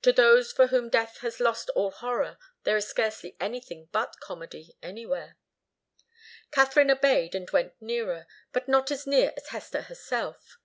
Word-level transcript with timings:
To 0.00 0.14
those 0.14 0.50
for 0.50 0.68
whom 0.68 0.88
death 0.88 1.18
has 1.18 1.40
lost 1.40 1.68
all 1.76 1.90
horror, 1.90 2.38
there 2.64 2.78
is 2.78 2.88
scarcely 2.88 3.36
anything 3.38 3.90
but 3.92 4.18
comedy, 4.18 4.74
anywhere. 4.82 5.36
Katharine 6.50 6.90
obeyed 6.90 7.34
and 7.34 7.50
went 7.50 7.74
nearer, 7.78 8.26
but 8.50 8.66
not 8.66 8.90
as 8.90 9.06
near 9.06 9.34
as 9.36 9.48
Hester 9.48 9.82
herself. 9.82 10.56